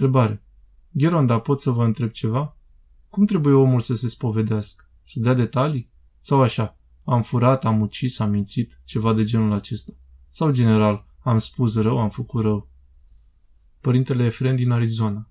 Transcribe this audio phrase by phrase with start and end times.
[0.00, 0.42] Întrebare.
[0.90, 2.56] Gheronda, pot să vă întreb ceva?
[3.08, 4.90] Cum trebuie omul să se spovedească?
[5.02, 5.90] Să dea detalii?
[6.18, 9.92] Sau așa, am furat, am ucis, am mințit, ceva de genul acesta?
[10.28, 12.68] Sau general, am spus rău, am făcut rău?
[13.80, 15.28] Părintele Efrem din Arizona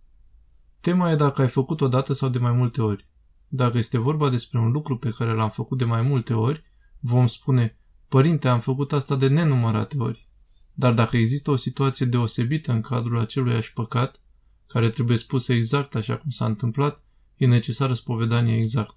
[0.80, 3.08] Tema e dacă ai făcut o dată sau de mai multe ori.
[3.48, 6.64] Dacă este vorba despre un lucru pe care l-am făcut de mai multe ori,
[7.00, 7.78] vom spune,
[8.08, 10.28] Părinte, am făcut asta de nenumărate ori.
[10.74, 14.22] Dar dacă există o situație deosebită în cadrul aceluiași păcat,
[14.68, 17.04] care trebuie spusă exact așa cum s-a întâmplat,
[17.36, 18.96] e necesară spovedanie exact.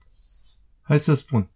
[0.80, 1.50] Hai să spun.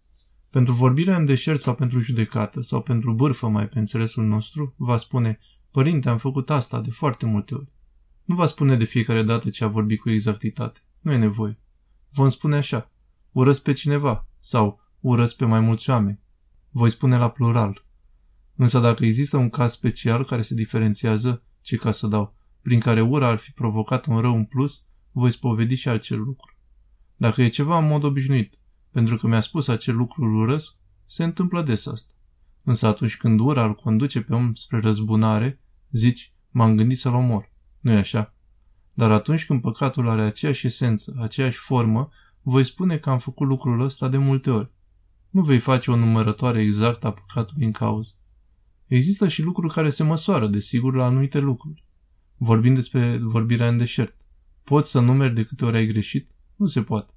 [0.49, 4.97] Pentru vorbirea în deșert sau pentru judecată sau pentru bârfă mai pe înțelesul nostru, va
[4.97, 5.39] spune,
[5.71, 7.71] Părinte, am făcut asta de foarte multe ori.
[8.23, 10.79] Nu va spune de fiecare dată ce a vorbit cu exactitate.
[10.99, 11.57] Nu e nevoie.
[12.09, 12.91] Vom spune așa,
[13.31, 16.19] urăsc pe cineva sau urăsc pe mai mulți oameni.
[16.69, 17.85] Voi spune la plural.
[18.55, 23.01] Însă dacă există un caz special care se diferențiază, ce ca să dau, prin care
[23.01, 26.53] ura ar fi provocat un rău în plus, voi spovedi și acel lucru.
[27.15, 28.59] Dacă e ceva în mod obișnuit,
[28.91, 32.13] pentru că mi-a spus acel lucru îl urăsc, se întâmplă des asta.
[32.63, 35.59] Însă atunci când ura îl conduce pe om spre răzbunare,
[35.91, 37.53] zici, m-am gândit să-l omor
[37.85, 38.33] nu e așa?
[38.93, 42.09] Dar atunci când păcatul are aceeași esență, aceeași formă,
[42.41, 44.71] voi spune că am făcut lucrul ăsta de multe ori.
[45.29, 48.11] Nu vei face o numărătoare exactă a păcatului în cauză.
[48.87, 51.84] Există și lucruri care se măsoară, desigur, la anumite lucruri.
[52.37, 54.27] Vorbind despre vorbirea în deșert.
[54.63, 56.27] Poți să numeri de câte ori ai greșit?
[56.55, 57.13] Nu se poate.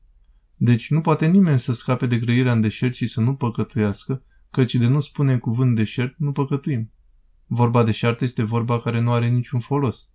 [0.56, 4.75] Deci nu poate nimeni să scape de grăirea în deșert și să nu păcătuiască, căci
[4.75, 6.91] de nu spune cuvânt deșert, nu păcătuim.
[7.47, 10.08] Vorba deșartă este vorba care nu are niciun folos.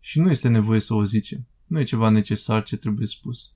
[0.00, 1.46] Și nu este nevoie să o zicem.
[1.66, 3.52] Nu e ceva necesar ce trebuie spus.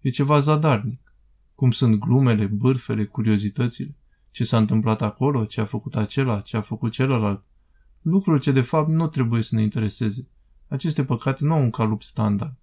[0.00, 1.14] E ceva zadarnic.
[1.54, 3.96] Cum sunt glumele, bârfele, curiozitățile.
[4.30, 7.44] Ce s-a întâmplat acolo, ce a făcut acela, ce a făcut celălalt.
[8.08, 10.28] Lucruri ce de fapt nu trebuie să ne intereseze.
[10.68, 12.56] Aceste păcate nu au un calup standard.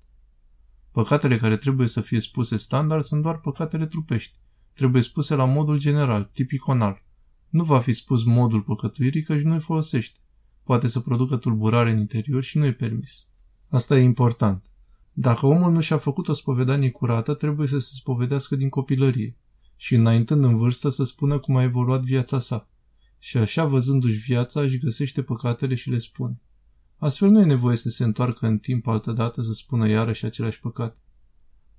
[0.92, 4.40] Păcatele care trebuie să fie spuse standard sunt doar păcatele trupești.
[4.74, 7.04] Trebuie spuse la modul general, tipiconal.
[7.50, 10.20] Nu va fi spus modul păcătuirii căci nu-i folosește
[10.64, 13.28] poate să producă tulburare în interior și nu e permis.
[13.70, 14.72] Asta e important.
[15.14, 19.38] Dacă omul nu și-a făcut o spovedanie curată, trebuie să se spovedească din copilărie
[19.76, 22.68] și înaintând în vârstă să spună cum a evoluat viața sa.
[23.26, 26.42] Și așa, văzându-și viața, își găsește păcatele și le spune.
[26.98, 31.02] Astfel nu e nevoie să se întoarcă în timp altădată să spună iarăși același păcat.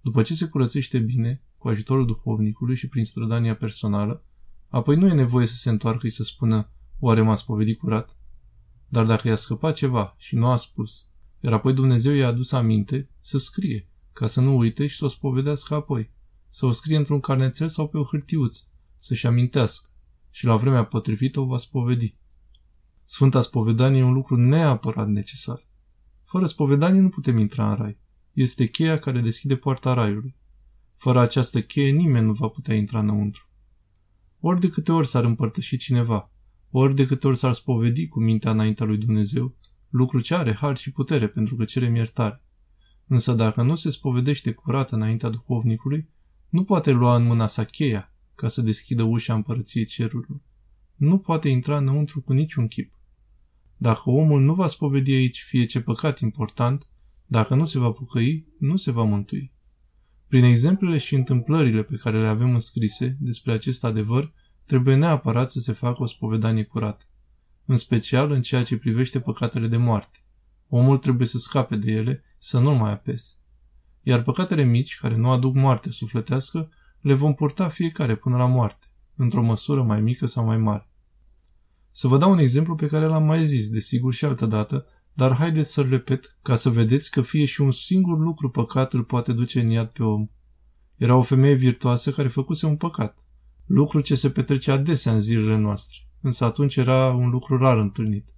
[0.01, 4.25] După ce se curățește bine, cu ajutorul duhovnicului și prin strădania personală,
[4.69, 8.17] apoi nu e nevoie să se întoarcă și să spună, oare m-a spovedit curat?
[8.89, 11.07] Dar dacă i-a scăpat ceva și nu a spus,
[11.41, 15.09] iar apoi Dumnezeu i-a adus aminte, să scrie, ca să nu uite și să o
[15.09, 16.11] spovedească apoi.
[16.49, 18.63] Să o scrie într-un carnețel sau pe o hârtiuță,
[18.97, 19.89] să-și amintească
[20.35, 22.17] și la vremea potrivită o va spovedi.
[23.05, 25.67] Sfânta spovedanie e un lucru neapărat necesar.
[26.25, 27.99] Fără spovedanie nu putem intra în rai.
[28.33, 30.37] Este cheia care deschide poarta raiului.
[30.97, 33.49] Fără această cheie nimeni nu va putea intra înăuntru.
[34.41, 36.31] Ori de câte ori s-ar împărtăși cineva,
[36.71, 39.57] ori de câte ori s-ar spovedi cu mintea înaintea lui Dumnezeu,
[39.89, 42.45] lucru ce are har și putere pentru că cerem iertare.
[43.07, 46.09] Însă dacă nu se spovedește curat înaintea duhovnicului,
[46.49, 50.41] nu poate lua în mâna sa cheia ca să deschidă ușa împărăției cerurilor.
[50.95, 52.99] Nu poate intra înăuntru cu niciun chip.
[53.77, 56.89] Dacă omul nu va spovedi aici fie ce păcat important,
[57.27, 59.53] dacă nu se va pucăi, nu se va mântui.
[60.29, 64.33] Prin exemplele și întâmplările pe care le avem înscrise despre acest adevăr,
[64.65, 67.05] trebuie neapărat să se facă o spovedanie curată,
[67.65, 70.19] în special în ceea ce privește păcatele de moarte.
[70.69, 73.35] Omul trebuie să scape de ele, să nu mai apese.
[74.03, 76.71] Iar păcatele mici, care nu aduc moarte sufletească,
[77.05, 80.89] le vom purta fiecare până la moarte, într-o măsură mai mică sau mai mare.
[81.91, 85.35] Să vă dau un exemplu pe care l-am mai zis, desigur și altă dată, dar
[85.35, 89.33] haideți să-l repet ca să vedeți că fie și un singur lucru păcat îl poate
[89.33, 90.29] duce în iad pe om.
[90.97, 93.25] Era o femeie virtuoasă care făcuse un păcat
[93.67, 98.35] lucru ce se petrece adesea în zilele noastre, însă atunci era un lucru rar întâlnit.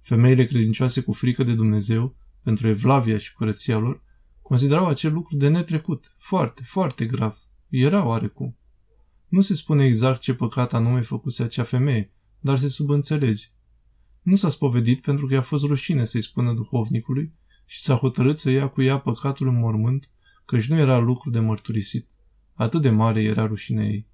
[0.00, 4.02] Femeile credincioase cu frică de Dumnezeu, pentru evlavia și curăția lor,
[4.42, 7.41] considerau acel lucru de netrecut, foarte, foarte grav.
[7.74, 8.56] Era oarecum.
[9.28, 13.46] Nu se spune exact ce păcat anume făcuse acea femeie, dar se subînțelege.
[14.22, 17.32] Nu s-a spovedit pentru că i-a fost rușine să-i spună duhovnicului
[17.66, 20.10] și s-a hotărât să ia cu ea păcatul în mormânt,
[20.44, 22.10] căci nu era lucru de mărturisit.
[22.54, 24.06] Atât de mare era rușinea ei.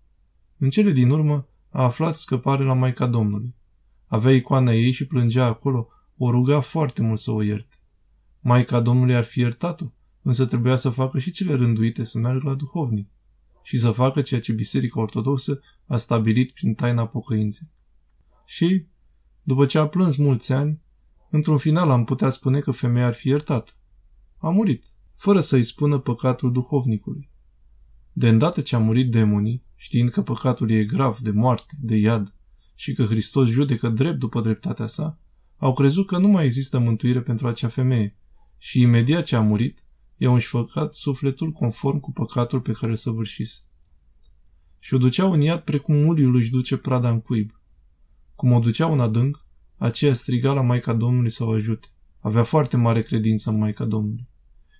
[0.59, 3.55] În cele din urmă a aflat scăpare la Maica Domnului.
[4.07, 7.77] Avea icoana ei și plângea acolo, o ruga foarte mult să o ierte.
[8.41, 12.55] Maica Domnului ar fi iertat-o, însă trebuia să facă și cele rânduite să meargă la
[12.55, 13.09] duhovnic
[13.69, 17.71] și să facă ceea ce Biserica Ortodoxă a stabilit prin taina pocăinței.
[18.47, 18.87] Și,
[19.43, 20.81] după ce a plâns mulți ani,
[21.31, 23.73] într-un final am putea spune că femeia ar fi iertată.
[24.39, 24.85] a murit,
[25.17, 27.31] fără să-i spună păcatul duhovnicului.
[28.13, 32.35] De îndată ce a murit demonii, știind că păcatul e grav, de moarte, de iad,
[32.75, 35.19] și că Hristos judecă drept după dreptatea sa,
[35.57, 38.17] au crezut că nu mai există mântuire pentru acea femeie
[38.59, 39.85] și imediat ce a murit,
[40.19, 43.61] i-au înșfăcat sufletul conform cu păcatul pe care îl săvârșise.
[44.79, 47.61] Și o duceau în iad precum uliul își duce prada în cuib.
[48.35, 49.45] Cum o duceau în adânc,
[49.77, 51.89] aceea striga la Maica Domnului să o ajute.
[52.21, 54.27] Avea foarte mare credință în Maica Domnului.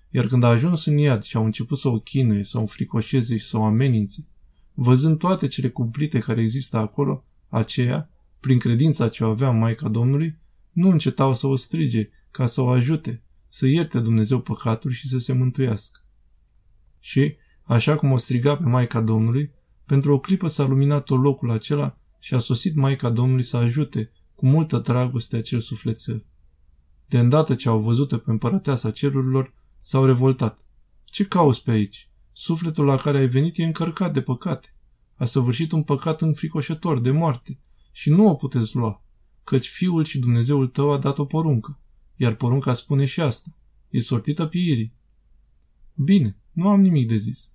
[0.09, 3.37] Iar când a ajuns în iad și au început să o chinuie, să o înfricoșeze
[3.37, 4.27] și să o amenințe,
[4.73, 8.09] văzând toate cele cumplite care există acolo, aceea,
[8.39, 10.37] prin credința ce o avea Maica Domnului,
[10.71, 15.17] nu încetau să o strige ca să o ajute, să ierte Dumnezeu păcatul și să
[15.17, 15.99] se mântuiască.
[16.99, 19.51] Și, așa cum o striga pe Maica Domnului,
[19.85, 24.11] pentru o clipă s-a luminat tot locul acela și a sosit Maica Domnului să ajute
[24.35, 26.25] cu multă dragoste acel sufletel.
[27.05, 30.65] De îndată ce au văzut pe împărăteasa cerurilor, s-au revoltat.
[31.05, 32.09] Ce cauți pe aici?
[32.31, 34.73] Sufletul la care ai venit e încărcat de păcate.
[35.15, 37.59] A săvârșit un păcat înfricoșător de moarte
[37.91, 39.03] și nu o puteți lua,
[39.43, 41.79] căci Fiul și Dumnezeul tău a dat o poruncă,
[42.19, 43.49] iar porunca spune și asta.
[43.89, 44.93] E sortită pieirii.
[45.93, 47.53] Bine, nu am nimic de zis.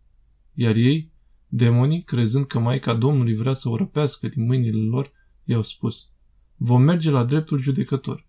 [0.53, 1.13] Iar ei,
[1.49, 5.13] demonii, crezând că Maica Domnului vrea să o răpească din mâinile lor,
[5.45, 6.11] i-au spus,
[6.57, 8.27] vom merge la dreptul judecător.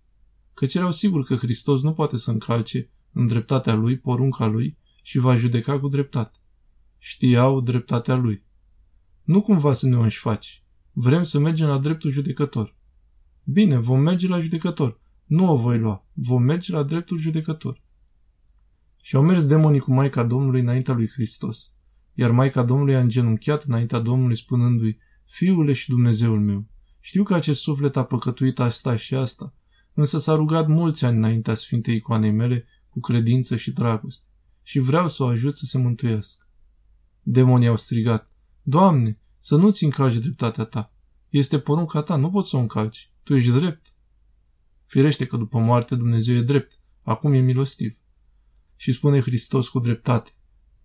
[0.53, 5.17] Căci erau sigur că Hristos nu poate să încalce în dreptatea lui porunca lui și
[5.17, 6.37] va judeca cu dreptate.
[6.97, 8.43] Știau dreptatea lui.
[9.23, 10.63] Nu cumva să ne o înșfaci.
[10.91, 12.75] Vrem să mergem la dreptul judecător.
[13.43, 15.03] Bine, vom merge la judecător.
[15.25, 16.05] Nu o voi lua.
[16.13, 17.81] Vom merge la dreptul judecător.
[19.01, 21.71] Și au mers demonii cu Maica Domnului înaintea lui Hristos.
[22.13, 26.65] Iar Maica Domnului a îngenunchiat înaintea Domnului spunându-i, Fiule și Dumnezeul meu,
[26.99, 29.53] știu că acest suflet a păcătuit asta și asta,
[29.93, 34.25] însă s-a rugat mulți ani înaintea Sfintei Icoanei mele cu credință și dragoste
[34.63, 36.47] și vreau să o ajut să se mântuiască.
[37.21, 38.31] Demonii au strigat,
[38.61, 40.93] Doamne, să nu-ți încalci dreptatea ta.
[41.29, 43.11] Este porunca ta, nu poți să o încalci.
[43.23, 43.94] Tu ești drept.
[44.95, 47.97] Firește că după moarte Dumnezeu e drept, acum e milostiv.
[48.75, 50.31] Și spune Hristos cu dreptate,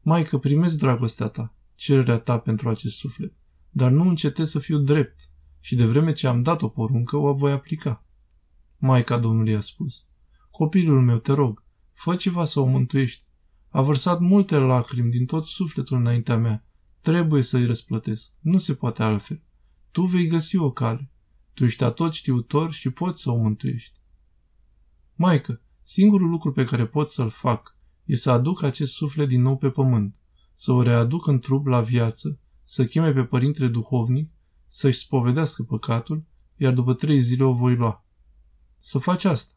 [0.03, 3.33] Maică, primesc dragostea ta, cererea ta pentru acest suflet,
[3.71, 5.31] dar nu încetez să fiu drept
[5.61, 8.05] și de vreme ce am dat o poruncă, o voi aplica.
[8.79, 10.09] Maica Domnului a spus,
[10.51, 13.25] Copilul meu, te rog, fă ceva să o mântuiești.
[13.69, 16.65] A vărsat multe lacrimi din tot sufletul înaintea mea.
[17.01, 18.33] Trebuie să-i răsplătesc.
[18.41, 19.43] Nu se poate altfel.
[19.91, 21.11] Tu vei găsi o cale.
[21.55, 24.00] Tu ești atot știutor și poți să o mântuiești.
[25.23, 29.57] Maică, singurul lucru pe care pot să-l fac e să aduc acest suflet din nou
[29.57, 30.21] pe pământ,
[30.55, 34.31] să o readuc în trup la viață, să cheme pe părintele duhovnic,
[34.67, 36.25] să-și spovedească păcatul,
[36.57, 38.05] iar după trei zile o voi lua.
[38.79, 39.55] Să faci asta.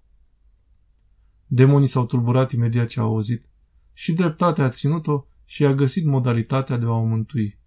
[1.48, 3.50] Demonii s-au tulburat imediat ce au auzit.
[3.94, 7.60] Și dreptatea a ținut-o și a găsit modalitatea de a o mântui.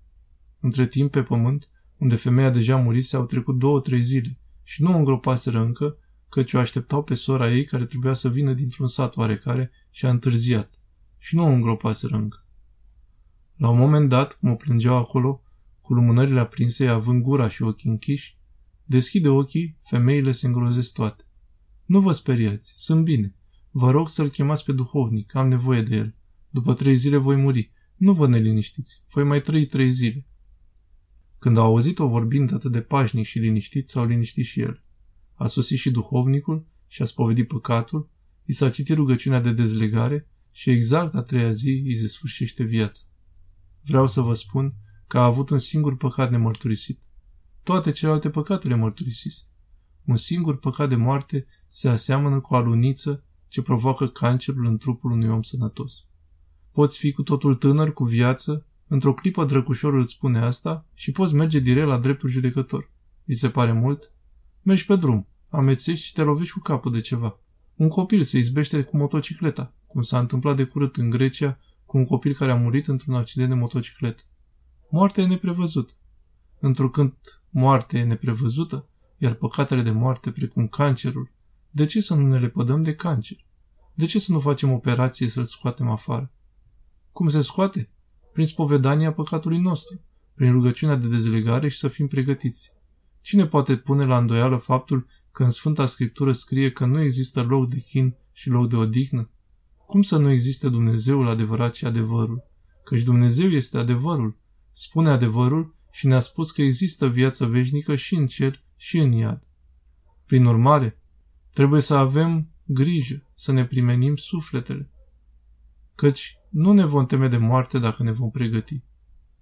[0.60, 4.96] Între timp, pe pământ, unde femeia deja murise, au trecut două-trei zile și nu o
[4.96, 9.70] îngropaseră încă, căci o așteptau pe sora ei care trebuia să vină dintr-un sat oarecare
[9.90, 10.80] și a întârziat.
[11.18, 12.46] Și nu o îngropaseră încă.
[13.56, 15.42] La un moment dat, cum o plângeau acolo,
[15.80, 18.38] cu lumânările aprinse, având gura și ochii închiși,
[18.84, 21.24] deschide ochii, femeile se îngrozesc toate.
[21.84, 23.34] Nu vă speriați, sunt bine.
[23.70, 26.14] Vă rog să-l chemați pe duhovnic, am nevoie de el.
[26.50, 27.72] După trei zile voi muri.
[27.96, 30.26] Nu vă neliniștiți, voi mai trăi trei zile.
[31.38, 34.84] Când a auzit-o vorbind atât de pașnic și liniștit, s-au liniștit și el.
[35.36, 38.08] A sosit și duhovnicul și a spovedit păcatul,
[38.44, 43.02] i s-a citit rugăciunea de dezlegare și exact a treia zi îi se sfârșește viața.
[43.82, 44.74] Vreau să vă spun
[45.06, 47.00] că a avut un singur păcat nemărturisit.
[47.62, 49.42] Toate celelalte păcate le mărturisise.
[50.04, 55.10] Un singur păcat de moarte se aseamănă cu o aluniță ce provoacă cancerul în trupul
[55.10, 55.92] unui om sănătos.
[56.72, 61.34] Poți fi cu totul tânăr, cu viață, într-o clipă drăcușorul îți spune asta și poți
[61.34, 62.92] merge direct la dreptul judecător.
[63.24, 64.12] Vi se pare mult?
[64.66, 67.38] Mergi pe drum, amețești și te lovești cu capul de ceva.
[67.76, 72.04] Un copil se izbește cu motocicleta, cum s-a întâmplat de curând în Grecia cu un
[72.04, 74.22] copil care a murit într-un accident de motocicletă.
[74.90, 75.92] Moartea e neprevăzută.
[76.60, 77.14] Întrucând
[77.50, 81.30] moartea e neprevăzută, iar păcatele de moarte, precum cancerul,
[81.70, 83.36] de ce să nu ne lepădăm de cancer?
[83.94, 86.32] De ce să nu facem operație să-l scoatem afară?
[87.12, 87.90] Cum se scoate?
[88.32, 90.00] Prin spovedania păcatului nostru,
[90.34, 92.74] prin rugăciunea de dezlegare și să fim pregătiți.
[93.26, 97.68] Cine poate pune la îndoială faptul că în Sfânta Scriptură scrie că nu există loc
[97.68, 99.30] de chin și loc de odihnă?
[99.86, 102.42] Cum să nu existe Dumnezeul adevărat și adevărul?
[102.84, 104.36] Căci Dumnezeu este adevărul.
[104.72, 109.48] Spune adevărul și ne-a spus că există viață veșnică și în cer și în iad.
[110.26, 110.98] Prin urmare,
[111.52, 114.90] Trebuie să avem grijă, să ne primenim sufletele.
[115.94, 118.82] căci nu ne vom teme de moarte dacă ne vom pregăti.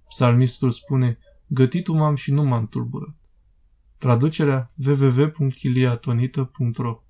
[0.09, 3.15] Psalmistul spune, gătitul m-am și nu m-am tulburat.
[4.05, 7.04] Traducerea www.chiliatonita.ro